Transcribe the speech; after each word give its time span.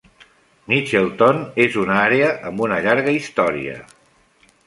Mitchelton 0.71 1.41
és 1.65 1.77
una 1.83 1.99
àrea 2.07 2.31
amb 2.51 2.65
una 2.69 2.81
llarga 2.87 3.15
història. 3.19 3.77